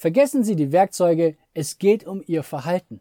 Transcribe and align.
Vergessen 0.00 0.44
Sie 0.44 0.54
die 0.54 0.70
Werkzeuge, 0.70 1.36
es 1.54 1.78
geht 1.78 2.06
um 2.06 2.22
Ihr 2.24 2.44
Verhalten. 2.44 3.00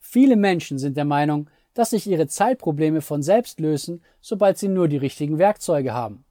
Viele 0.00 0.36
Menschen 0.36 0.78
sind 0.78 0.98
der 0.98 1.06
Meinung, 1.06 1.48
dass 1.72 1.90
sich 1.90 2.06
ihre 2.06 2.26
Zeitprobleme 2.26 3.00
von 3.00 3.22
selbst 3.22 3.58
lösen, 3.58 4.02
sobald 4.20 4.58
sie 4.58 4.68
nur 4.68 4.86
die 4.86 4.98
richtigen 4.98 5.38
Werkzeuge 5.38 5.94
haben. 5.94 6.26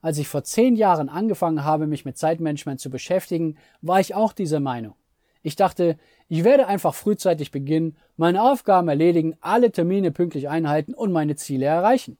Als 0.00 0.18
ich 0.18 0.28
vor 0.28 0.44
zehn 0.44 0.76
Jahren 0.76 1.08
angefangen 1.08 1.64
habe, 1.64 1.88
mich 1.88 2.04
mit 2.04 2.16
Zeitmanagement 2.18 2.78
zu 2.78 2.88
beschäftigen, 2.88 3.56
war 3.80 3.98
ich 3.98 4.14
auch 4.14 4.32
dieser 4.32 4.60
Meinung. 4.60 4.94
Ich 5.42 5.56
dachte, 5.56 5.98
ich 6.28 6.44
werde 6.44 6.68
einfach 6.68 6.94
frühzeitig 6.94 7.50
beginnen, 7.50 7.96
meine 8.16 8.44
Aufgaben 8.44 8.86
erledigen, 8.86 9.36
alle 9.40 9.72
Termine 9.72 10.12
pünktlich 10.12 10.48
einhalten 10.50 10.94
und 10.94 11.10
meine 11.10 11.34
Ziele 11.34 11.66
erreichen. 11.66 12.16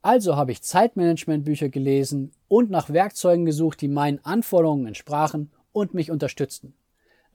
Also 0.00 0.36
habe 0.36 0.52
ich 0.52 0.62
Zeitmanagementbücher 0.62 1.68
gelesen 1.68 2.32
und 2.48 2.70
nach 2.70 2.88
Werkzeugen 2.88 3.44
gesucht, 3.44 3.82
die 3.82 3.88
meinen 3.88 4.24
Anforderungen 4.24 4.86
entsprachen 4.86 5.50
und 5.74 5.92
mich 5.92 6.10
unterstützten. 6.10 6.72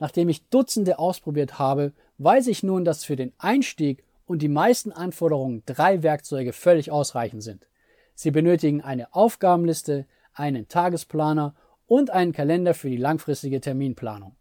Nachdem 0.00 0.28
ich 0.28 0.48
Dutzende 0.48 0.98
ausprobiert 0.98 1.60
habe, 1.60 1.92
weiß 2.18 2.48
ich 2.48 2.64
nun, 2.64 2.84
dass 2.84 3.04
für 3.04 3.16
den 3.16 3.32
Einstieg 3.38 4.02
und 4.26 4.42
die 4.42 4.48
meisten 4.48 4.90
Anforderungen 4.90 5.62
drei 5.66 6.02
Werkzeuge 6.02 6.52
völlig 6.52 6.90
ausreichend 6.90 7.42
sind. 7.42 7.68
Sie 8.14 8.30
benötigen 8.30 8.80
eine 8.80 9.14
Aufgabenliste, 9.14 10.06
einen 10.32 10.68
Tagesplaner 10.68 11.54
und 11.86 12.10
einen 12.10 12.32
Kalender 12.32 12.74
für 12.74 12.88
die 12.88 12.96
langfristige 12.96 13.60
Terminplanung. 13.60 14.34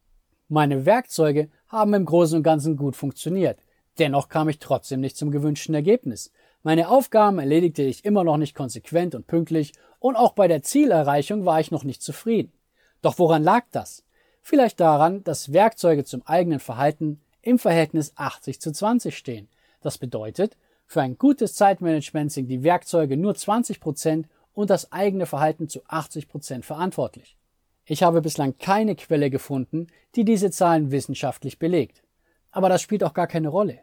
Meine 0.48 0.86
Werkzeuge 0.86 1.50
haben 1.68 1.94
im 1.94 2.06
Großen 2.06 2.38
und 2.38 2.44
Ganzen 2.44 2.78
gut 2.78 2.96
funktioniert. 2.96 3.60
Dennoch 4.00 4.30
kam 4.30 4.48
ich 4.48 4.60
trotzdem 4.60 5.02
nicht 5.02 5.18
zum 5.18 5.30
gewünschten 5.30 5.76
Ergebnis. 5.76 6.32
Meine 6.64 6.90
Aufgaben 6.90 7.40
erledigte 7.40 7.84
ich 7.84 8.06
immer 8.06 8.24
noch 8.24 8.38
nicht 8.38 8.56
konsequent 8.56 9.14
und 9.14 9.28
pünktlich 9.28 9.74
und 10.00 10.16
auch 10.16 10.34
bei 10.34 10.48
der 10.48 10.64
Zielerreichung 10.64 11.46
war 11.46 11.60
ich 11.60 11.72
noch 11.72 11.84
nicht 11.84 12.02
zufrieden. 12.02 12.54
Doch 13.02 13.20
woran 13.20 13.44
lag 13.44 13.66
das? 13.72 14.04
Vielleicht 14.42 14.80
daran, 14.80 15.24
dass 15.24 15.54
Werkzeuge 15.54 16.06
zum 16.06 16.26
eigenen 16.26 16.60
Verhalten 16.60 17.22
im 17.42 17.60
Verhältnis 17.60 18.14
80 18.16 18.60
zu 18.60 18.72
20 18.72 19.18
stehen. 19.18 19.48
Das 19.82 19.98
bedeutet, 19.98 20.58
für 20.86 21.02
ein 21.02 21.18
gutes 21.18 21.54
Zeitmanagement 21.54 22.32
sind 22.32 22.48
die 22.48 22.64
Werkzeuge 22.64 23.16
nur 23.16 23.36
20 23.36 23.80
Prozent 23.80 24.28
und 24.54 24.70
das 24.70 24.92
eigene 24.92 25.26
Verhalten 25.26 25.70
zu 25.70 25.82
80 25.88 26.28
Prozent 26.28 26.66
verantwortlich. 26.66 27.38
Ich 27.86 28.04
habe 28.04 28.22
bislang 28.22 28.58
keine 28.58 28.96
Quelle 28.96 29.30
gefunden, 29.30 29.88
die 30.16 30.26
diese 30.26 30.52
Zahlen 30.52 30.92
wissenschaftlich 30.92 31.60
belegt. 31.60 32.04
Aber 32.52 32.70
das 32.70 32.82
spielt 32.82 33.04
auch 33.04 33.14
gar 33.14 33.28
keine 33.28 33.50
Rolle. 33.50 33.80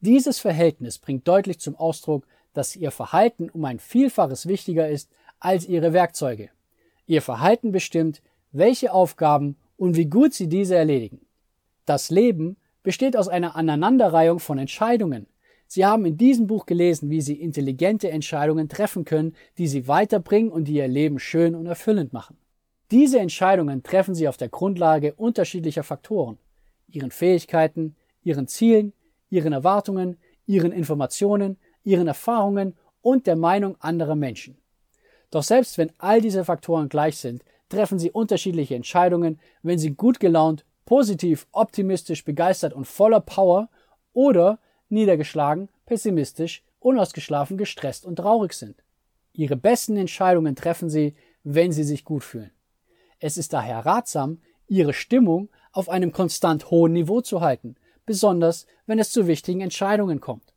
Dieses 0.00 0.38
Verhältnis 0.38 0.98
bringt 0.98 1.26
deutlich 1.26 1.60
zum 1.60 1.76
Ausdruck, 1.76 2.26
dass 2.52 2.76
Ihr 2.76 2.90
Verhalten 2.90 3.50
um 3.50 3.64
ein 3.64 3.78
Vielfaches 3.78 4.46
wichtiger 4.46 4.88
ist 4.88 5.10
als 5.40 5.66
Ihre 5.66 5.92
Werkzeuge. 5.92 6.50
Ihr 7.06 7.20
Verhalten 7.20 7.72
bestimmt, 7.72 8.22
welche 8.54 8.92
Aufgaben 8.92 9.56
und 9.76 9.96
wie 9.96 10.06
gut 10.06 10.32
sie 10.32 10.48
diese 10.48 10.76
erledigen. 10.76 11.20
Das 11.84 12.08
Leben 12.08 12.56
besteht 12.82 13.16
aus 13.16 13.28
einer 13.28 13.56
Aneinanderreihung 13.56 14.38
von 14.38 14.58
Entscheidungen. 14.58 15.26
Sie 15.66 15.84
haben 15.84 16.06
in 16.06 16.16
diesem 16.16 16.46
Buch 16.46 16.66
gelesen, 16.66 17.10
wie 17.10 17.20
Sie 17.20 17.34
intelligente 17.34 18.10
Entscheidungen 18.10 18.68
treffen 18.68 19.04
können, 19.04 19.34
die 19.58 19.66
Sie 19.66 19.88
weiterbringen 19.88 20.52
und 20.52 20.68
die 20.68 20.74
Ihr 20.74 20.88
Leben 20.88 21.18
schön 21.18 21.54
und 21.54 21.66
erfüllend 21.66 22.12
machen. 22.12 22.36
Diese 22.90 23.18
Entscheidungen 23.18 23.82
treffen 23.82 24.14
Sie 24.14 24.28
auf 24.28 24.36
der 24.36 24.50
Grundlage 24.50 25.14
unterschiedlicher 25.14 25.82
Faktoren, 25.82 26.38
Ihren 26.88 27.10
Fähigkeiten, 27.10 27.96
Ihren 28.22 28.46
Zielen, 28.46 28.92
Ihren 29.30 29.52
Erwartungen, 29.52 30.16
Ihren 30.46 30.70
Informationen, 30.70 31.56
Ihren 31.82 32.06
Erfahrungen 32.06 32.76
und 33.02 33.26
der 33.26 33.36
Meinung 33.36 33.76
anderer 33.80 34.14
Menschen. 34.14 34.58
Doch 35.30 35.42
selbst 35.42 35.78
wenn 35.78 35.90
all 35.98 36.20
diese 36.20 36.44
Faktoren 36.44 36.88
gleich 36.88 37.16
sind, 37.16 37.42
treffen 37.68 37.98
sie 37.98 38.10
unterschiedliche 38.10 38.74
Entscheidungen, 38.74 39.40
wenn 39.62 39.78
sie 39.78 39.94
gut 39.94 40.20
gelaunt, 40.20 40.64
positiv, 40.84 41.46
optimistisch, 41.52 42.24
begeistert 42.24 42.72
und 42.72 42.86
voller 42.86 43.20
Power 43.20 43.70
oder 44.12 44.58
niedergeschlagen, 44.88 45.68
pessimistisch, 45.86 46.62
unausgeschlafen, 46.78 47.56
gestresst 47.56 48.04
und 48.04 48.16
traurig 48.16 48.52
sind. 48.52 48.82
Ihre 49.32 49.56
besten 49.56 49.96
Entscheidungen 49.96 50.54
treffen 50.54 50.88
sie, 50.88 51.14
wenn 51.42 51.72
sie 51.72 51.84
sich 51.84 52.04
gut 52.04 52.22
fühlen. 52.22 52.52
Es 53.18 53.36
ist 53.36 53.52
daher 53.52 53.86
ratsam, 53.86 54.40
ihre 54.68 54.92
Stimmung 54.92 55.48
auf 55.72 55.88
einem 55.88 56.12
konstant 56.12 56.70
hohen 56.70 56.92
Niveau 56.92 57.20
zu 57.20 57.40
halten, 57.40 57.76
besonders 58.06 58.66
wenn 58.86 58.98
es 58.98 59.10
zu 59.10 59.26
wichtigen 59.26 59.60
Entscheidungen 59.60 60.20
kommt. 60.20 60.54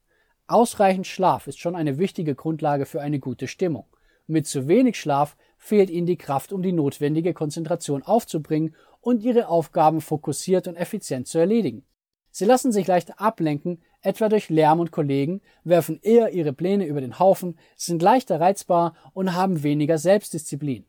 Ausreichend 0.48 1.08
Schlaf 1.08 1.48
ist 1.48 1.60
schon 1.60 1.76
eine 1.76 1.98
wichtige 1.98 2.36
Grundlage 2.36 2.86
für 2.86 3.02
eine 3.02 3.20
gute 3.20 3.48
Stimmung. 3.48 3.86
Mit 4.28 4.48
zu 4.48 4.68
wenig 4.68 5.00
Schlaf 5.00 5.36
fehlt 5.58 5.90
ihnen 5.90 6.08
die 6.08 6.18
Kraft, 6.18 6.54
um 6.54 6.62
die 6.62 6.72
notwendige 6.72 7.34
Konzentration 7.34 8.04
aufzubringen 8.04 8.76
und 9.02 9.24
ihre 9.24 9.48
Aufgaben 9.48 10.02
fokussiert 10.02 10.68
und 10.68 10.76
effizient 10.76 11.28
zu 11.28 11.38
erledigen. 11.40 11.84
Sie 12.32 12.46
lassen 12.46 12.72
sich 12.72 12.88
leicht 12.88 13.20
ablenken, 13.20 13.82
etwa 14.02 14.30
durch 14.30 14.50
Lärm 14.50 14.80
und 14.80 14.92
Kollegen, 14.92 15.42
werfen 15.64 16.00
eher 16.02 16.32
ihre 16.32 16.54
Pläne 16.54 16.86
über 16.86 17.02
den 17.02 17.18
Haufen, 17.18 17.58
sind 17.76 18.02
leichter 18.02 18.40
reizbar 18.40 18.96
und 19.14 19.34
haben 19.34 19.64
weniger 19.64 19.98
Selbstdisziplin. 19.98 20.86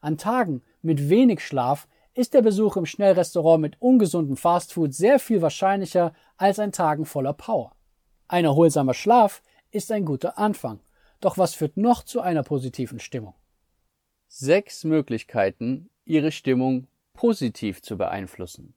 An 0.00 0.16
Tagen 0.16 0.62
mit 0.82 1.08
wenig 1.08 1.44
Schlaf 1.44 1.88
ist 2.14 2.34
der 2.34 2.42
Besuch 2.42 2.76
im 2.76 2.86
Schnellrestaurant 2.86 3.60
mit 3.60 3.80
ungesundem 3.80 4.36
Fastfood 4.36 4.94
sehr 4.94 5.18
viel 5.18 5.42
wahrscheinlicher 5.42 6.14
als 6.36 6.58
an 6.58 6.72
Tagen 6.72 7.04
voller 7.04 7.32
Power. 7.32 7.72
Ein 8.28 8.44
erholsamer 8.44 8.94
Schlaf 8.94 9.42
ist 9.70 9.92
ein 9.92 10.04
guter 10.04 10.38
Anfang. 10.38 10.80
Doch 11.20 11.36
was 11.36 11.54
führt 11.54 11.76
noch 11.76 12.04
zu 12.04 12.20
einer 12.20 12.42
positiven 12.42 13.00
Stimmung? 13.00 13.34
Sechs 14.28 14.84
Möglichkeiten, 14.84 15.88
Ihre 16.04 16.32
Stimmung 16.32 16.88
positiv 17.14 17.80
zu 17.80 17.96
beeinflussen. 17.96 18.74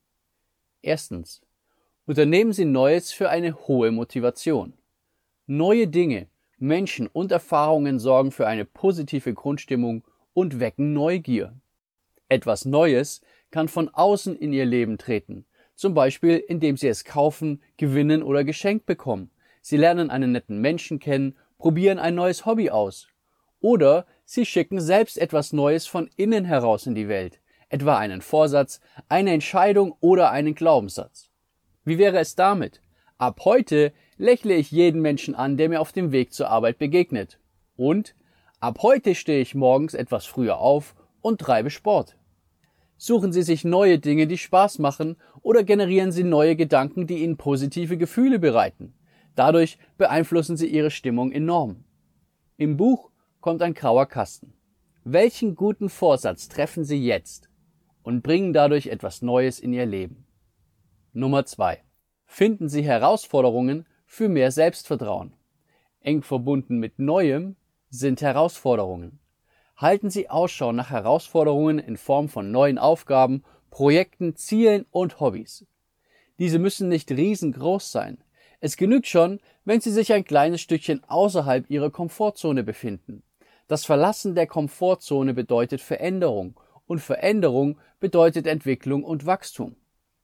Erstens. 0.80 1.42
Unternehmen 2.06 2.52
Sie 2.52 2.64
Neues 2.64 3.12
für 3.12 3.28
eine 3.28 3.54
hohe 3.66 3.90
Motivation. 3.90 4.74
Neue 5.46 5.88
Dinge, 5.88 6.28
Menschen 6.58 7.06
und 7.08 7.32
Erfahrungen 7.32 7.98
sorgen 7.98 8.30
für 8.32 8.46
eine 8.46 8.64
positive 8.64 9.34
Grundstimmung 9.34 10.04
und 10.32 10.60
wecken 10.60 10.92
Neugier. 10.92 11.54
Etwas 12.28 12.64
Neues 12.64 13.20
kann 13.50 13.68
von 13.68 13.88
außen 13.88 14.36
in 14.36 14.52
Ihr 14.52 14.64
Leben 14.64 14.98
treten, 14.98 15.44
zum 15.74 15.94
Beispiel 15.94 16.36
indem 16.36 16.76
Sie 16.76 16.88
es 16.88 17.04
kaufen, 17.04 17.60
gewinnen 17.76 18.22
oder 18.22 18.44
geschenkt 18.44 18.86
bekommen. 18.86 19.30
Sie 19.62 19.76
lernen 19.76 20.10
einen 20.10 20.32
netten 20.32 20.60
Menschen 20.60 21.00
kennen, 21.00 21.36
probieren 21.58 21.98
ein 21.98 22.14
neues 22.14 22.46
Hobby 22.46 22.70
aus 22.70 23.08
oder 23.60 24.06
Sie 24.32 24.46
schicken 24.46 24.80
selbst 24.80 25.18
etwas 25.18 25.52
Neues 25.52 25.88
von 25.88 26.08
innen 26.14 26.44
heraus 26.44 26.86
in 26.86 26.94
die 26.94 27.08
Welt, 27.08 27.40
etwa 27.68 27.98
einen 27.98 28.20
Vorsatz, 28.20 28.80
eine 29.08 29.32
Entscheidung 29.32 29.96
oder 29.98 30.30
einen 30.30 30.54
Glaubenssatz. 30.54 31.30
Wie 31.84 31.98
wäre 31.98 32.20
es 32.20 32.36
damit? 32.36 32.80
Ab 33.18 33.40
heute 33.44 33.92
lächle 34.18 34.54
ich 34.54 34.70
jeden 34.70 35.02
Menschen 35.02 35.34
an, 35.34 35.56
der 35.56 35.68
mir 35.68 35.80
auf 35.80 35.90
dem 35.90 36.12
Weg 36.12 36.32
zur 36.32 36.48
Arbeit 36.48 36.78
begegnet. 36.78 37.40
Und 37.74 38.14
ab 38.60 38.78
heute 38.82 39.16
stehe 39.16 39.40
ich 39.40 39.56
morgens 39.56 39.94
etwas 39.94 40.26
früher 40.26 40.58
auf 40.58 40.94
und 41.22 41.40
treibe 41.40 41.70
Sport. 41.70 42.16
Suchen 42.98 43.32
Sie 43.32 43.42
sich 43.42 43.64
neue 43.64 43.98
Dinge, 43.98 44.28
die 44.28 44.38
Spaß 44.38 44.78
machen, 44.78 45.16
oder 45.42 45.64
generieren 45.64 46.12
Sie 46.12 46.22
neue 46.22 46.54
Gedanken, 46.54 47.08
die 47.08 47.24
Ihnen 47.24 47.36
positive 47.36 47.96
Gefühle 47.96 48.38
bereiten. 48.38 48.94
Dadurch 49.34 49.76
beeinflussen 49.98 50.56
Sie 50.56 50.68
Ihre 50.68 50.92
Stimmung 50.92 51.32
enorm. 51.32 51.82
Im 52.58 52.76
Buch 52.76 53.09
kommt 53.40 53.62
ein 53.62 53.74
grauer 53.74 54.06
Kasten. 54.06 54.52
Welchen 55.04 55.54
guten 55.54 55.88
Vorsatz 55.88 56.48
treffen 56.48 56.84
Sie 56.84 57.02
jetzt 57.04 57.48
und 58.02 58.22
bringen 58.22 58.52
dadurch 58.52 58.88
etwas 58.88 59.22
Neues 59.22 59.58
in 59.60 59.72
Ihr 59.72 59.86
Leben? 59.86 60.26
Nummer 61.12 61.46
zwei: 61.46 61.82
Finden 62.26 62.68
Sie 62.68 62.82
Herausforderungen 62.82 63.86
für 64.06 64.28
mehr 64.28 64.50
Selbstvertrauen. 64.50 65.32
Eng 66.00 66.22
verbunden 66.22 66.78
mit 66.78 66.98
Neuem 66.98 67.56
sind 67.88 68.22
Herausforderungen. 68.22 69.18
Halten 69.76 70.10
Sie 70.10 70.28
Ausschau 70.28 70.72
nach 70.72 70.90
Herausforderungen 70.90 71.78
in 71.78 71.96
Form 71.96 72.28
von 72.28 72.50
neuen 72.50 72.78
Aufgaben, 72.78 73.42
Projekten, 73.70 74.36
Zielen 74.36 74.84
und 74.90 75.20
Hobbys. 75.20 75.66
Diese 76.38 76.58
müssen 76.58 76.88
nicht 76.88 77.10
riesengroß 77.10 77.90
sein. 77.90 78.18
Es 78.60 78.76
genügt 78.76 79.06
schon, 79.06 79.40
wenn 79.64 79.80
Sie 79.80 79.90
sich 79.90 80.12
ein 80.12 80.24
kleines 80.24 80.60
Stückchen 80.60 81.02
außerhalb 81.04 81.70
Ihrer 81.70 81.90
Komfortzone 81.90 82.62
befinden. 82.62 83.22
Das 83.70 83.84
Verlassen 83.84 84.34
der 84.34 84.48
Komfortzone 84.48 85.32
bedeutet 85.32 85.80
Veränderung 85.80 86.58
und 86.88 86.98
Veränderung 86.98 87.78
bedeutet 88.00 88.48
Entwicklung 88.48 89.04
und 89.04 89.26
Wachstum. 89.26 89.76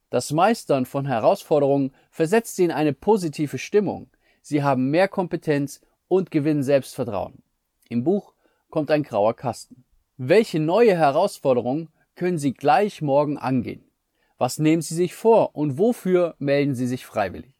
Das 0.09 0.33
Meistern 0.33 0.85
von 0.85 1.05
Herausforderungen 1.05 1.93
versetzt 2.11 2.57
sie 2.57 2.65
in 2.65 2.71
eine 2.71 2.91
positive 2.91 3.57
Stimmung. 3.57 4.09
Sie 4.41 4.63
haben 4.63 4.89
mehr 4.89 5.07
Kompetenz 5.07 5.79
und 6.09 6.29
gewinnen 6.29 6.61
Selbstvertrauen. 6.61 7.41
Im 7.87 8.03
Buch 8.03 8.33
kommt 8.69 8.91
ein 8.91 9.03
grauer 9.03 9.33
Kasten. 9.33 9.85
Welche 10.17 10.59
neue 10.59 10.97
Herausforderung 10.97 11.87
können 12.15 12.39
Sie 12.39 12.53
gleich 12.53 13.01
morgen 13.01 13.37
angehen? 13.37 13.89
Was 14.37 14.59
nehmen 14.59 14.81
Sie 14.81 14.93
sich 14.93 15.15
vor 15.15 15.55
und 15.55 15.77
wofür 15.77 16.35
melden 16.37 16.75
Sie 16.75 16.85
sich 16.85 17.05
freiwillig? 17.05 17.56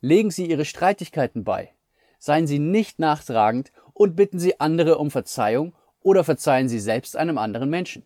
Legen 0.00 0.30
Sie 0.30 0.46
Ihre 0.46 0.64
Streitigkeiten 0.64 1.44
bei. 1.44 1.72
Seien 2.18 2.46
Sie 2.46 2.58
nicht 2.58 2.98
nachtragend 2.98 3.72
und 3.92 4.16
bitten 4.16 4.38
Sie 4.38 4.58
andere 4.60 4.98
um 4.98 5.10
Verzeihung 5.10 5.74
oder 6.02 6.24
verzeihen 6.24 6.68
Sie 6.68 6.80
selbst 6.80 7.16
einem 7.16 7.38
anderen 7.38 7.70
Menschen. 7.70 8.04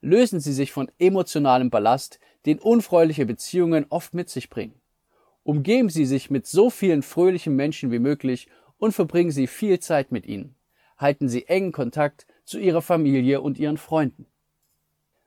Lösen 0.00 0.40
Sie 0.40 0.52
sich 0.52 0.72
von 0.72 0.90
emotionalem 0.98 1.68
Ballast, 1.68 2.20
den 2.46 2.58
unfreuliche 2.58 3.26
Beziehungen 3.26 3.84
oft 3.90 4.14
mit 4.14 4.30
sich 4.30 4.48
bringen. 4.48 4.79
Umgeben 5.42 5.88
Sie 5.88 6.04
sich 6.04 6.30
mit 6.30 6.46
so 6.46 6.70
vielen 6.70 7.02
fröhlichen 7.02 7.56
Menschen 7.56 7.90
wie 7.90 7.98
möglich 7.98 8.48
und 8.78 8.92
verbringen 8.92 9.30
Sie 9.30 9.46
viel 9.46 9.78
Zeit 9.80 10.12
mit 10.12 10.26
ihnen. 10.26 10.54
Halten 10.98 11.28
Sie 11.28 11.46
engen 11.46 11.72
Kontakt 11.72 12.26
zu 12.44 12.58
ihrer 12.58 12.82
Familie 12.82 13.40
und 13.40 13.58
ihren 13.58 13.78
Freunden. 13.78 14.26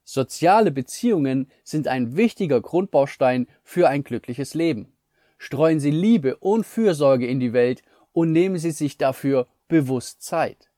Soziale 0.03 0.71
Beziehungen 0.71 1.49
sind 1.63 1.87
ein 1.87 2.17
wichtiger 2.17 2.61
Grundbaustein 2.61 3.47
für 3.63 3.87
ein 3.87 4.03
glückliches 4.03 4.53
Leben. 4.53 4.91
Streuen 5.37 5.79
Sie 5.79 5.91
Liebe 5.91 6.37
und 6.37 6.65
Fürsorge 6.65 7.25
in 7.25 7.39
die 7.39 7.53
Welt 7.53 7.81
und 8.11 8.31
nehmen 8.31 8.57
Sie 8.57 8.71
sich 8.71 8.97
dafür 8.97 9.47
bewusst 9.67 10.21
Zeit. 10.21 10.69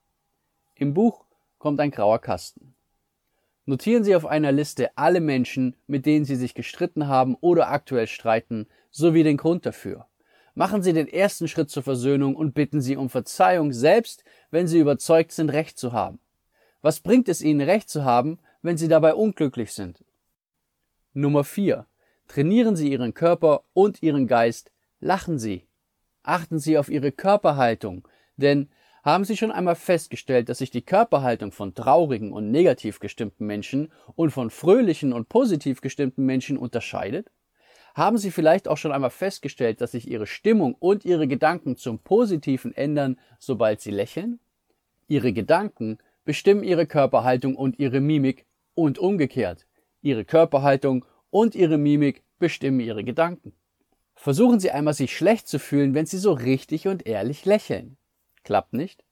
Im 0.76 0.94
Buch 0.94 1.26
kommt 1.58 1.80
ein 1.80 1.92
grauer 1.92 2.20
Kasten. 2.20 2.76
Notieren 3.66 4.04
Sie 4.04 4.16
auf 4.16 4.28
einer 4.28 4.52
Liste 4.52 4.96
alle 4.96 5.22
Menschen, 5.22 5.76
mit 5.88 6.06
denen 6.06 6.26
Sie 6.26 6.36
sich 6.36 6.54
gestritten 6.54 7.08
haben 7.08 7.36
oder 7.42 7.70
aktuell 7.70 8.08
streiten, 8.08 8.68
sowie 8.96 9.24
den 9.24 9.38
Grund 9.38 9.66
dafür. 9.66 10.08
Machen 10.54 10.82
Sie 10.82 10.94
den 10.94 11.10
ersten 11.10 11.50
Schritt 11.50 11.70
zur 11.70 11.84
Versöhnung 11.84 12.36
und 12.36 12.54
bitten 12.54 12.80
Sie 12.80 12.96
um 12.96 13.10
Verzeihung, 13.10 13.74
selbst 13.74 14.24
wenn 14.52 14.68
Sie 14.68 14.80
überzeugt 14.80 15.34
sind, 15.34 15.50
Recht 15.50 15.78
zu 15.78 15.92
haben. 15.92 16.20
Was 16.82 17.02
bringt 17.02 17.28
es 17.28 17.42
Ihnen, 17.42 17.60
Recht 17.60 17.90
zu 17.90 18.06
haben, 18.06 18.40
wenn 18.62 18.78
Sie 18.78 18.88
dabei 18.88 19.14
unglücklich 19.14 19.74
sind? 19.74 20.06
Nummer 21.14 21.44
4. 21.44 21.86
Trainieren 22.30 22.78
Sie 22.78 22.90
Ihren 22.90 23.14
Körper 23.14 23.64
und 23.74 24.02
Ihren 24.02 24.28
Geist. 24.28 24.72
Lachen 25.02 25.40
Sie. 25.40 25.68
Achten 26.24 26.58
Sie 26.58 26.78
auf 26.78 26.90
Ihre 26.90 27.12
Körperhaltung, 27.12 28.08
denn 28.38 28.70
haben 29.04 29.26
Sie 29.26 29.36
schon 29.36 29.52
einmal 29.52 29.76
festgestellt, 29.76 30.48
dass 30.48 30.60
sich 30.60 30.72
die 30.72 30.82
Körperhaltung 30.82 31.52
von 31.52 31.76
traurigen 31.76 32.32
und 32.32 32.50
negativ 32.50 33.00
gestimmten 33.00 33.46
Menschen 33.46 33.92
und 34.16 34.32
von 34.32 34.50
fröhlichen 34.50 35.12
und 35.12 35.28
positiv 35.28 35.82
gestimmten 35.82 36.26
Menschen 36.26 36.58
unterscheidet? 36.58 37.30
Haben 37.96 38.18
Sie 38.18 38.30
vielleicht 38.30 38.68
auch 38.68 38.76
schon 38.76 38.92
einmal 38.92 39.10
festgestellt, 39.10 39.80
dass 39.80 39.94
sich 39.94 40.10
Ihre 40.10 40.28
Stimmung 40.28 40.76
und 40.78 41.06
Ihre 41.06 41.30
Gedanken 41.30 41.78
zum 41.78 42.00
Positiven 42.00 42.76
ändern, 42.76 43.18
sobald 43.40 43.80
Sie 43.80 43.92
lächeln? 43.92 44.42
Ihre 45.08 45.32
Gedanken 45.32 46.00
bestimmen 46.26 46.66
ihre 46.66 46.88
Körperhaltung 46.88 47.56
und 47.56 47.80
ihre 47.80 48.02
Mimik 48.02 48.46
und 48.74 49.00
umgekehrt. 49.00 49.66
Ihre 50.02 50.26
Körperhaltung 50.26 51.06
und 51.30 51.56
ihre 51.56 51.78
Mimik 51.78 52.24
bestimmen 52.38 52.82
ihre 52.82 53.06
Gedanken. 53.06 53.54
Versuchen 54.14 54.60
Sie 54.60 54.72
einmal 54.72 54.94
sich 54.94 55.16
schlecht 55.16 55.48
zu 55.48 55.58
fühlen, 55.58 55.94
wenn 55.94 56.06
Sie 56.06 56.18
so 56.18 56.34
richtig 56.34 56.90
und 56.90 57.08
ehrlich 57.08 57.46
lächeln. 57.46 57.96
Klappt 58.44 58.74
nicht? 58.74 59.06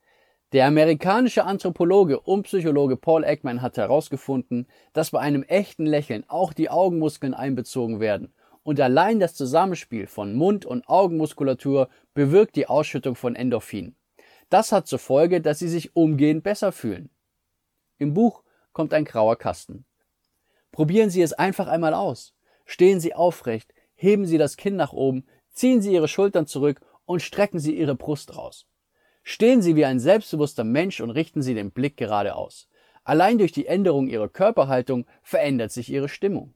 Der 0.52 0.66
amerikanische 0.68 1.46
Anthropologe 1.46 2.20
und 2.20 2.44
Psychologe 2.44 2.98
Paul 2.98 3.24
Ekman 3.24 3.62
hat 3.62 3.78
herausgefunden, 3.78 4.68
dass 4.92 5.12
bei 5.12 5.20
einem 5.20 5.44
echten 5.44 5.86
Lächeln 5.86 6.26
auch 6.28 6.52
die 6.52 6.70
Augenmuskeln 6.70 7.34
einbezogen 7.34 8.02
werden 8.02 8.34
und 8.64 8.80
allein 8.80 9.20
das 9.20 9.36
Zusammenspiel 9.36 10.08
von 10.08 10.34
Mund- 10.34 10.66
und 10.66 10.88
Augenmuskulatur 10.88 11.90
bewirkt 12.14 12.56
die 12.56 12.68
Ausschüttung 12.68 13.16
von 13.16 13.36
Endorphin. 13.36 13.96
Das 14.50 14.72
hat 14.72 14.88
zur 14.88 15.00
Folge, 15.00 15.42
dass 15.42 15.60
sie 15.60 15.68
sich 15.68 15.96
umgehend 15.96 16.44
besser 16.44 16.72
fühlen. 16.72 17.10
Im 17.98 18.14
Buch 18.14 18.44
kommt 18.72 18.94
ein 18.94 19.06
grauer 19.06 19.38
Kasten. 19.38 19.86
Probieren 20.72 21.10
Sie 21.10 21.22
es 21.22 21.34
einfach 21.34 21.68
einmal 21.68 21.94
aus. 21.94 22.34
Stehen 22.66 23.00
Sie 23.00 23.14
aufrecht, 23.14 23.74
heben 23.96 24.26
Sie 24.26 24.38
das 24.38 24.58
Kinn 24.58 24.76
nach 24.76 24.94
oben, 24.94 25.26
ziehen 25.52 25.82
Sie 25.82 25.94
Ihre 25.94 26.08
Schultern 26.08 26.48
zurück 26.48 26.82
und 27.06 27.22
strecken 27.22 27.60
Sie 27.60 27.78
Ihre 27.78 27.96
Brust 27.96 28.36
raus. 28.36 28.66
Stehen 29.22 29.62
Sie 29.62 29.76
wie 29.76 29.86
ein 29.86 30.00
selbstbewusster 30.00 30.64
Mensch 30.64 31.00
und 31.00 31.12
richten 31.12 31.42
Sie 31.42 31.54
den 31.54 31.72
Blick 31.72 31.96
geradeaus. 31.96 32.68
Allein 33.04 33.38
durch 33.38 33.52
die 33.52 33.68
Änderung 33.68 34.08
Ihrer 34.08 34.30
Körperhaltung 34.30 35.06
verändert 35.22 35.72
sich 35.72 35.90
Ihre 35.90 36.10
Stimmung. 36.10 36.54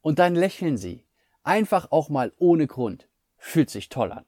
Und 0.00 0.18
dann 0.18 0.34
lächeln 0.34 0.76
Sie. 0.76 1.05
Einfach 1.46 1.92
auch 1.92 2.08
mal 2.08 2.32
ohne 2.38 2.66
Grund. 2.66 3.06
Fühlt 3.38 3.70
sich 3.70 3.88
toll 3.88 4.10
an. 4.10 4.24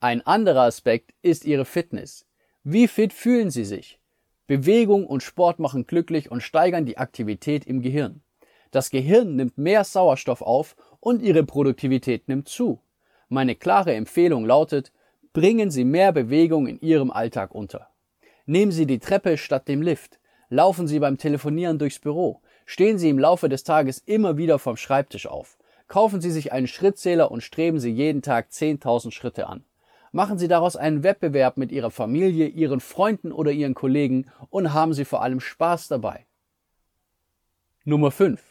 Ein 0.00 0.26
anderer 0.26 0.62
Aspekt 0.62 1.14
ist 1.22 1.44
Ihre 1.44 1.64
Fitness. 1.64 2.26
Wie 2.64 2.88
fit 2.88 3.12
fühlen 3.12 3.52
Sie 3.52 3.64
sich? 3.64 4.00
Bewegung 4.48 5.06
und 5.06 5.22
Sport 5.22 5.60
machen 5.60 5.86
glücklich 5.86 6.28
und 6.28 6.42
steigern 6.42 6.84
die 6.84 6.98
Aktivität 6.98 7.64
im 7.64 7.80
Gehirn. 7.80 8.22
Das 8.72 8.90
Gehirn 8.90 9.36
nimmt 9.36 9.56
mehr 9.56 9.84
Sauerstoff 9.84 10.42
auf 10.42 10.74
und 10.98 11.22
Ihre 11.22 11.44
Produktivität 11.44 12.26
nimmt 12.26 12.48
zu. 12.48 12.80
Meine 13.28 13.54
klare 13.54 13.94
Empfehlung 13.94 14.44
lautet, 14.44 14.90
bringen 15.32 15.70
Sie 15.70 15.84
mehr 15.84 16.10
Bewegung 16.10 16.66
in 16.66 16.80
Ihrem 16.80 17.12
Alltag 17.12 17.54
unter. 17.54 17.90
Nehmen 18.46 18.72
Sie 18.72 18.86
die 18.86 18.98
Treppe 18.98 19.38
statt 19.38 19.68
dem 19.68 19.80
Lift. 19.80 20.18
Laufen 20.48 20.88
Sie 20.88 20.98
beim 20.98 21.18
Telefonieren 21.18 21.78
durchs 21.78 22.00
Büro. 22.00 22.42
Stehen 22.64 22.98
Sie 22.98 23.10
im 23.10 23.20
Laufe 23.20 23.48
des 23.48 23.62
Tages 23.62 24.00
immer 24.00 24.36
wieder 24.36 24.58
vom 24.58 24.76
Schreibtisch 24.76 25.28
auf. 25.28 25.56
Kaufen 25.88 26.20
Sie 26.20 26.30
sich 26.30 26.52
einen 26.52 26.66
Schrittzähler 26.66 27.30
und 27.30 27.42
streben 27.42 27.78
Sie 27.78 27.90
jeden 27.90 28.22
Tag 28.22 28.48
10.000 28.50 29.12
Schritte 29.12 29.46
an. 29.46 29.64
Machen 30.12 30.38
Sie 30.38 30.48
daraus 30.48 30.76
einen 30.76 31.02
Wettbewerb 31.02 31.56
mit 31.56 31.70
Ihrer 31.70 31.90
Familie, 31.90 32.48
Ihren 32.48 32.80
Freunden 32.80 33.32
oder 33.32 33.52
Ihren 33.52 33.74
Kollegen 33.74 34.26
und 34.50 34.72
haben 34.72 34.94
Sie 34.94 35.04
vor 35.04 35.22
allem 35.22 35.40
Spaß 35.40 35.88
dabei. 35.88 36.26
Nummer 37.84 38.10
5. 38.10 38.42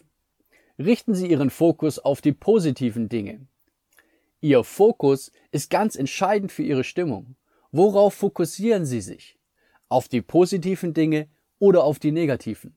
Richten 0.79 1.15
Sie 1.15 1.27
Ihren 1.27 1.49
Fokus 1.49 1.99
auf 1.99 2.21
die 2.21 2.33
positiven 2.33 3.09
Dinge. 3.09 3.47
Ihr 4.41 4.63
Fokus 4.63 5.31
ist 5.51 5.69
ganz 5.69 5.95
entscheidend 5.95 6.51
für 6.51 6.63
Ihre 6.63 6.83
Stimmung. 6.83 7.35
Worauf 7.71 8.13
fokussieren 8.13 8.85
Sie 8.85 9.01
sich? 9.01 9.37
Auf 9.89 10.07
die 10.07 10.21
positiven 10.21 10.93
Dinge 10.93 11.27
oder 11.59 11.83
auf 11.83 11.99
die 11.99 12.11
negativen? 12.11 12.75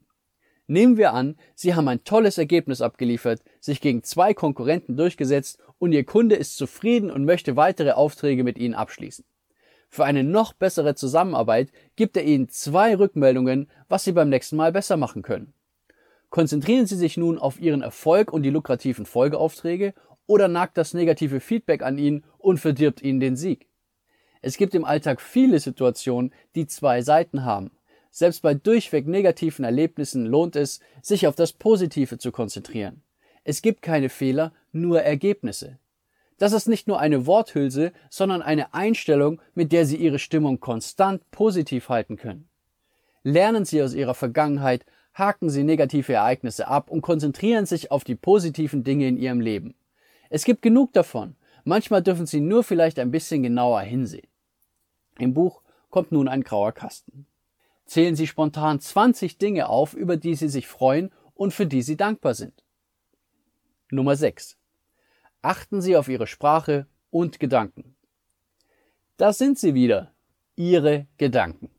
Nehmen 0.70 0.98
wir 0.98 1.14
an, 1.14 1.36
Sie 1.54 1.74
haben 1.74 1.88
ein 1.88 2.04
tolles 2.04 2.36
Ergebnis 2.36 2.82
abgeliefert, 2.82 3.42
sich 3.58 3.80
gegen 3.80 4.02
zwei 4.02 4.34
Konkurrenten 4.34 4.98
durchgesetzt 4.98 5.58
und 5.78 5.92
Ihr 5.92 6.04
Kunde 6.04 6.36
ist 6.36 6.58
zufrieden 6.58 7.10
und 7.10 7.24
möchte 7.24 7.56
weitere 7.56 7.92
Aufträge 7.92 8.44
mit 8.44 8.58
Ihnen 8.58 8.74
abschließen. 8.74 9.24
Für 9.88 10.04
eine 10.04 10.24
noch 10.24 10.52
bessere 10.52 10.94
Zusammenarbeit 10.94 11.72
gibt 11.96 12.18
er 12.18 12.24
Ihnen 12.24 12.50
zwei 12.50 12.94
Rückmeldungen, 12.94 13.70
was 13.88 14.04
Sie 14.04 14.12
beim 14.12 14.28
nächsten 14.28 14.56
Mal 14.56 14.70
besser 14.70 14.98
machen 14.98 15.22
können. 15.22 15.54
Konzentrieren 16.28 16.86
Sie 16.86 16.96
sich 16.96 17.16
nun 17.16 17.38
auf 17.38 17.58
Ihren 17.58 17.80
Erfolg 17.80 18.30
und 18.30 18.42
die 18.42 18.50
lukrativen 18.50 19.06
Folgeaufträge 19.06 19.94
oder 20.26 20.48
nagt 20.48 20.76
das 20.76 20.92
negative 20.92 21.40
Feedback 21.40 21.82
an 21.82 21.96
ihn 21.96 22.24
und 22.36 22.58
verdirbt 22.58 23.00
ihnen 23.00 23.20
den 23.20 23.36
Sieg. 23.36 23.66
Es 24.42 24.58
gibt 24.58 24.74
im 24.74 24.84
Alltag 24.84 25.22
viele 25.22 25.58
Situationen, 25.58 26.34
die 26.54 26.66
zwei 26.66 27.00
Seiten 27.00 27.46
haben. 27.46 27.70
Selbst 28.10 28.42
bei 28.42 28.54
durchweg 28.54 29.06
negativen 29.06 29.64
Erlebnissen 29.64 30.26
lohnt 30.26 30.56
es, 30.56 30.80
sich 31.02 31.26
auf 31.26 31.36
das 31.36 31.52
Positive 31.52 32.18
zu 32.18 32.32
konzentrieren. 32.32 33.02
Es 33.44 33.62
gibt 33.62 33.82
keine 33.82 34.08
Fehler, 34.08 34.52
nur 34.72 35.02
Ergebnisse. 35.02 35.78
Das 36.38 36.52
ist 36.52 36.68
nicht 36.68 36.86
nur 36.86 37.00
eine 37.00 37.26
Worthülse, 37.26 37.92
sondern 38.10 38.42
eine 38.42 38.72
Einstellung, 38.72 39.40
mit 39.54 39.72
der 39.72 39.86
Sie 39.86 39.96
Ihre 39.96 40.18
Stimmung 40.18 40.60
konstant 40.60 41.28
positiv 41.30 41.88
halten 41.88 42.16
können. 42.16 42.48
Lernen 43.24 43.64
Sie 43.64 43.82
aus 43.82 43.94
Ihrer 43.94 44.14
Vergangenheit, 44.14 44.86
haken 45.14 45.50
Sie 45.50 45.64
negative 45.64 46.12
Ereignisse 46.12 46.68
ab 46.68 46.90
und 46.90 47.02
konzentrieren 47.02 47.66
sich 47.66 47.90
auf 47.90 48.04
die 48.04 48.14
positiven 48.14 48.84
Dinge 48.84 49.08
in 49.08 49.16
Ihrem 49.16 49.40
Leben. 49.40 49.74
Es 50.30 50.44
gibt 50.44 50.62
genug 50.62 50.92
davon. 50.92 51.34
Manchmal 51.64 52.02
dürfen 52.02 52.26
Sie 52.26 52.40
nur 52.40 52.62
vielleicht 52.62 52.98
ein 52.98 53.10
bisschen 53.10 53.42
genauer 53.42 53.80
hinsehen. 53.80 54.28
Im 55.18 55.34
Buch 55.34 55.62
kommt 55.90 56.12
nun 56.12 56.28
ein 56.28 56.44
grauer 56.44 56.72
Kasten. 56.72 57.26
Zählen 57.88 58.14
Sie 58.14 58.26
spontan 58.26 58.80
20 58.80 59.38
Dinge 59.38 59.70
auf, 59.70 59.94
über 59.94 60.18
die 60.18 60.34
Sie 60.34 60.50
sich 60.50 60.66
freuen 60.66 61.10
und 61.32 61.54
für 61.54 61.66
die 61.66 61.80
Sie 61.80 61.96
dankbar 61.96 62.34
sind. 62.34 62.62
Nummer 63.90 64.14
6. 64.14 64.58
Achten 65.40 65.80
Sie 65.80 65.96
auf 65.96 66.08
Ihre 66.08 66.26
Sprache 66.26 66.86
und 67.08 67.40
Gedanken. 67.40 67.96
Das 69.16 69.38
sind 69.38 69.58
sie 69.58 69.72
wieder, 69.72 70.12
Ihre 70.54 71.06
Gedanken. 71.16 71.70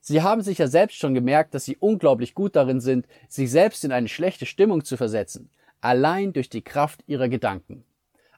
Sie 0.00 0.22
haben 0.22 0.42
sicher 0.42 0.68
selbst 0.68 0.96
schon 0.96 1.14
gemerkt, 1.14 1.54
dass 1.54 1.64
Sie 1.64 1.76
unglaublich 1.76 2.32
gut 2.32 2.54
darin 2.54 2.78
sind, 2.80 3.08
sich 3.28 3.50
selbst 3.50 3.84
in 3.84 3.90
eine 3.90 4.06
schlechte 4.06 4.46
Stimmung 4.46 4.84
zu 4.84 4.96
versetzen, 4.96 5.50
allein 5.80 6.34
durch 6.34 6.48
die 6.48 6.62
Kraft 6.62 7.02
Ihrer 7.08 7.28
Gedanken. 7.28 7.84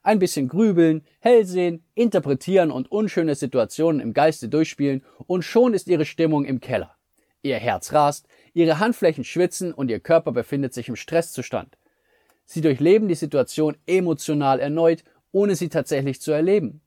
Ein 0.08 0.20
bisschen 0.20 0.48
grübeln, 0.48 1.02
hellsehen, 1.20 1.84
interpretieren 1.94 2.70
und 2.70 2.90
unschöne 2.90 3.34
Situationen 3.34 4.00
im 4.00 4.14
Geiste 4.14 4.48
durchspielen 4.48 5.04
und 5.26 5.42
schon 5.42 5.74
ist 5.74 5.86
Ihre 5.86 6.06
Stimmung 6.06 6.46
im 6.46 6.62
Keller. 6.62 6.96
Ihr 7.42 7.56
Herz 7.56 7.92
rast, 7.92 8.26
Ihre 8.54 8.78
Handflächen 8.78 9.22
schwitzen 9.22 9.70
und 9.74 9.90
Ihr 9.90 10.00
Körper 10.00 10.32
befindet 10.32 10.72
sich 10.72 10.88
im 10.88 10.96
Stresszustand. 10.96 11.76
Sie 12.46 12.62
durchleben 12.62 13.06
die 13.06 13.16
Situation 13.16 13.76
emotional 13.86 14.60
erneut, 14.60 15.04
ohne 15.30 15.56
sie 15.56 15.68
tatsächlich 15.68 16.22
zu 16.22 16.32
erleben. 16.32 16.80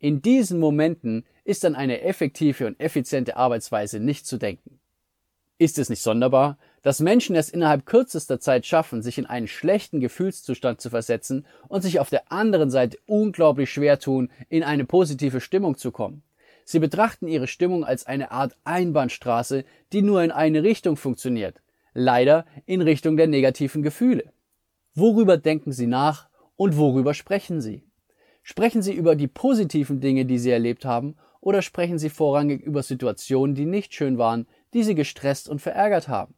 In 0.00 0.20
diesen 0.20 0.58
Momenten 0.58 1.24
ist 1.44 1.64
an 1.64 1.76
eine 1.76 2.00
effektive 2.00 2.66
und 2.66 2.80
effiziente 2.80 3.36
Arbeitsweise 3.36 4.00
nicht 4.00 4.26
zu 4.26 4.36
denken. 4.36 4.80
Ist 5.58 5.78
es 5.78 5.90
nicht 5.90 6.02
sonderbar, 6.02 6.58
dass 6.84 7.00
Menschen 7.00 7.34
es 7.34 7.48
innerhalb 7.48 7.86
kürzester 7.86 8.38
Zeit 8.38 8.66
schaffen, 8.66 9.02
sich 9.02 9.16
in 9.16 9.24
einen 9.24 9.48
schlechten 9.48 10.00
Gefühlszustand 10.00 10.82
zu 10.82 10.90
versetzen 10.90 11.46
und 11.66 11.80
sich 11.80 11.98
auf 11.98 12.10
der 12.10 12.30
anderen 12.30 12.70
Seite 12.70 12.98
unglaublich 13.06 13.72
schwer 13.72 13.98
tun, 13.98 14.30
in 14.50 14.62
eine 14.62 14.84
positive 14.84 15.40
Stimmung 15.40 15.78
zu 15.78 15.90
kommen? 15.90 16.22
Sie 16.66 16.78
betrachten 16.78 17.26
ihre 17.26 17.46
Stimmung 17.46 17.84
als 17.84 18.06
eine 18.06 18.30
Art 18.30 18.54
Einbahnstraße, 18.64 19.64
die 19.92 20.02
nur 20.02 20.22
in 20.22 20.30
eine 20.30 20.62
Richtung 20.62 20.96
funktioniert. 20.96 21.62
Leider 21.94 22.44
in 22.66 22.82
Richtung 22.82 23.16
der 23.16 23.28
negativen 23.28 23.82
Gefühle. 23.82 24.32
Worüber 24.94 25.38
denken 25.38 25.72
Sie 25.72 25.86
nach 25.86 26.28
und 26.54 26.76
worüber 26.76 27.14
sprechen 27.14 27.62
Sie? 27.62 27.82
Sprechen 28.42 28.82
Sie 28.82 28.92
über 28.92 29.16
die 29.16 29.26
positiven 29.26 30.00
Dinge, 30.00 30.26
die 30.26 30.38
Sie 30.38 30.50
erlebt 30.50 30.84
haben, 30.84 31.16
oder 31.40 31.62
sprechen 31.62 31.98
Sie 31.98 32.10
vorrangig 32.10 32.60
über 32.60 32.82
Situationen, 32.82 33.54
die 33.54 33.64
nicht 33.64 33.94
schön 33.94 34.18
waren, 34.18 34.46
die 34.74 34.82
Sie 34.82 34.94
gestresst 34.94 35.48
und 35.48 35.62
verärgert 35.62 36.08
haben? 36.08 36.34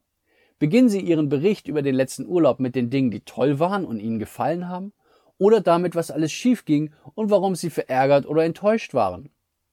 Beginnen 0.59 0.89
Sie 0.89 1.01
Ihren 1.01 1.29
Bericht 1.29 1.69
über 1.69 1.83
den 1.83 1.95
letzten 1.95 2.27
Urlaub 2.27 2.61
mit 2.61 2.75
den 2.75 2.89
Dingen, 2.89 3.11
die 3.11 3.21
toll 3.21 3.59
waren 3.59 3.85
und 3.85 4.01
Ihnen 4.01 4.19
gefallen 4.19 4.69
haben, 4.69 4.93
oder 5.39 5.61
damit, 5.61 5.95
was 5.95 6.11
alles 6.11 6.33
schief 6.33 6.65
ging 6.65 6.95
und 7.15 7.31
warum 7.31 7.55
Sie 7.55 7.69
verärgert 7.69 8.27
oder 8.27 8.45
enttäuscht 8.45 8.95
waren? 8.95 9.29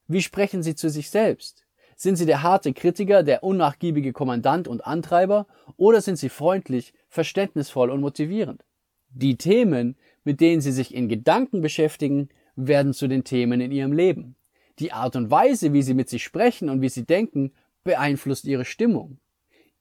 Wie 0.08 0.22
sprechen 0.22 0.62
Sie 0.62 0.75
zu 0.75 0.90
sich 0.90 1.10
selbst? 1.10 1.66
Sind 1.96 2.18
Sie 2.18 2.25
der 2.25 2.44
harte 2.44 2.74
Kritiker, 2.74 3.24
der 3.24 3.44
unnachgiebige 3.44 4.12
Kommandant 4.12 4.68
und 4.68 4.86
Antreiber, 4.86 5.48
oder 5.78 6.02
sind 6.02 6.18
Sie 6.18 6.28
freundlich, 6.28 6.94
verständnisvoll 7.08 7.90
und 7.90 8.02
motivierend? 8.02 8.66
Die 9.10 9.38
Themen, 9.38 9.96
mit 10.25 10.42
denen 10.42 10.62
Sie 10.62 10.72
sich 10.72 10.94
in 10.94 11.08
Gedanken 11.08 11.62
beschäftigen, 11.62 12.28
werden 12.56 12.94
zu 12.94 13.08
den 13.08 13.24
Themen 13.24 13.62
in 13.62 13.72
Ihrem 13.72 13.94
Leben. 13.94 14.36
Die 14.80 14.92
Art 14.92 15.16
und 15.16 15.32
Weise, 15.32 15.72
wie 15.72 15.84
Sie 15.84 15.94
mit 15.94 16.10
sich 16.10 16.24
sprechen 16.24 16.70
und 16.70 16.82
wie 16.82 16.90
Sie 16.90 17.06
denken, 17.06 17.54
beeinflusst 17.84 18.46
Ihre 18.46 18.66
Stimmung. 18.66 19.20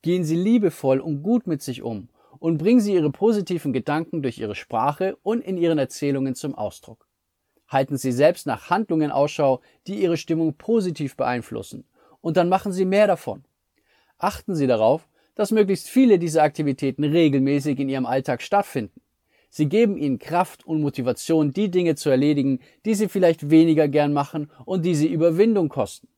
Gehen 0.03 0.25
Sie 0.25 0.37
liebevoll 0.37 1.01
und 1.01 1.23
gut 1.23 1.47
mit 1.47 1.63
sich 1.63 1.83
um 1.83 2.09
und 2.39 2.59
bringen 2.59 2.81
Sie 2.81 2.95
Ihre 2.95 3.11
positiven 3.11 3.73
Gedanken 3.73 4.23
durch 4.23 4.39
Ihre 4.39 4.57
Sprache 4.57 5.17
und 5.23 5.43
in 5.43 5.57
Ihren 5.57 5.79
Erzählungen 5.79 6.35
zum 6.35 6.55
Ausdruck. 6.55 7.07
Halten 7.69 7.97
Sie 7.97 8.13
selbst 8.13 8.47
nach 8.47 8.69
Handlungen 8.69 9.11
Ausschau, 9.11 9.61
die 9.87 10.03
Ihre 10.03 10.17
Stimmung 10.17 10.55
positiv 10.55 11.17
beeinflussen, 11.17 11.85
und 12.21 12.37
dann 12.37 12.49
machen 12.49 12.73
Sie 12.73 12.85
mehr 12.85 13.07
davon. 13.07 13.45
Achten 14.19 14.55
Sie 14.55 14.67
darauf, 14.67 15.09
dass 15.35 15.51
möglichst 15.53 15.89
viele 15.89 16.19
dieser 16.19 16.43
Aktivitäten 16.43 17.05
regelmäßig 17.05 17.79
in 17.79 17.89
Ihrem 17.89 18.07
Alltag 18.07 18.43
stattfinden. 18.43 19.01
Sie 19.55 19.69
geben 19.69 19.99
ihnen 19.99 20.19
Kraft 20.19 20.67
und 20.67 20.81
Motivation, 20.81 21.53
die 21.53 21.71
Dinge 21.71 21.95
zu 21.95 22.09
erledigen, 22.09 22.61
die 22.87 22.95
sie 22.95 23.09
vielleicht 23.09 23.51
weniger 23.51 23.87
gern 23.87 24.15
machen 24.15 24.51
und 24.65 24.83
die 24.83 24.95
sie 24.95 25.09
Überwindung 25.13 25.69
kosten. 25.69 26.09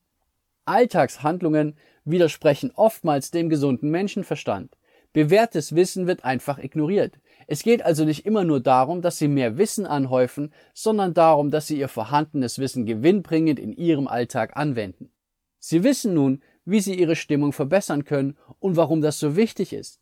Alltagshandlungen 0.66 1.76
widersprechen 2.04 2.70
oftmals 2.74 3.30
dem 3.30 3.48
gesunden 3.48 3.90
Menschenverstand. 3.90 4.76
Bewährtes 5.12 5.74
Wissen 5.74 6.06
wird 6.06 6.24
einfach 6.24 6.58
ignoriert. 6.58 7.18
Es 7.46 7.62
geht 7.62 7.84
also 7.84 8.04
nicht 8.04 8.26
immer 8.26 8.44
nur 8.44 8.60
darum, 8.60 9.00
dass 9.00 9.18
Sie 9.18 9.28
mehr 9.28 9.58
Wissen 9.58 9.86
anhäufen, 9.86 10.52
sondern 10.72 11.14
darum, 11.14 11.50
dass 11.50 11.66
Sie 11.66 11.78
Ihr 11.78 11.88
vorhandenes 11.88 12.58
Wissen 12.58 12.86
gewinnbringend 12.86 13.60
in 13.60 13.72
Ihrem 13.72 14.08
Alltag 14.08 14.56
anwenden. 14.56 15.10
Sie 15.58 15.84
wissen 15.84 16.14
nun, 16.14 16.42
wie 16.64 16.80
Sie 16.80 16.94
Ihre 16.94 17.16
Stimmung 17.16 17.52
verbessern 17.52 18.04
können 18.04 18.36
und 18.58 18.76
warum 18.76 19.02
das 19.02 19.18
so 19.18 19.36
wichtig 19.36 19.72
ist. 19.72 20.00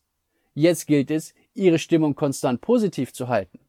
Jetzt 0.54 0.87
gilt 0.87 1.11
es, 1.11 1.35
ihre 1.54 1.78
Stimmung 1.78 2.14
konstant 2.14 2.61
positiv 2.61 3.12
zu 3.12 3.28
halten. 3.28 3.61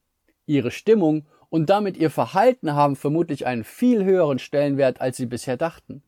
Ihre 0.46 0.72
Stimmung 0.72 1.26
und 1.50 1.70
damit 1.70 1.98
ihr 1.98 2.10
Verhalten 2.10 2.74
haben 2.74 2.96
vermutlich 2.96 3.46
einen 3.46 3.64
viel 3.64 4.04
höheren 4.04 4.40
Stellenwert, 4.40 5.00
als 5.00 5.18
sie 5.18 5.26
bisher 5.26 5.56
dachten. 5.56 6.04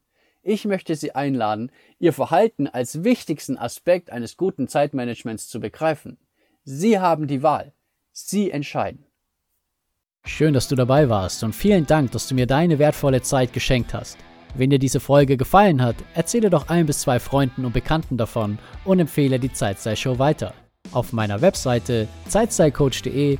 Ich 0.48 0.64
möchte 0.64 0.96
Sie 0.96 1.16
einladen, 1.16 1.72
Ihr 1.98 2.14
Verhalten 2.14 2.68
als 2.68 3.04
wichtigsten 3.04 3.58
Aspekt 3.58 4.12
eines 4.12 4.38
guten 4.38 4.68
Zeitmanagements 4.68 5.48
zu 5.48 5.60
begreifen. 5.60 6.20
Sie 6.64 7.00
haben 7.00 7.26
die 7.26 7.42
Wahl. 7.42 7.74
Sie 8.12 8.52
entscheiden. 8.52 9.08
Schön, 10.24 10.54
dass 10.54 10.68
du 10.68 10.76
dabei 10.76 11.10
warst 11.10 11.44
und 11.44 11.54
vielen 11.54 11.88
Dank, 11.88 12.12
dass 12.12 12.28
du 12.28 12.36
mir 12.36 12.46
deine 12.46 12.78
wertvolle 12.78 13.24
Zeit 13.24 13.54
geschenkt 13.54 13.96
hast. 13.96 14.20
Wenn 14.54 14.70
dir 14.70 14.78
diese 14.78 15.00
Folge 15.00 15.36
gefallen 15.36 15.82
hat, 15.82 15.96
erzähle 16.14 16.52
doch 16.52 16.70
ein 16.70 16.86
bis 16.86 17.00
zwei 17.00 17.20
Freunden 17.20 17.66
und 17.66 17.74
Bekannten 17.74 18.16
davon 18.16 18.60
und 18.84 19.00
empfehle 19.00 19.40
die 19.40 19.52
Zeitsei-Show 19.52 20.20
weiter. 20.20 20.54
Auf 20.92 21.12
meiner 21.12 21.42
Webseite 21.42 22.08
zeitzeitcoach.de 22.28 23.40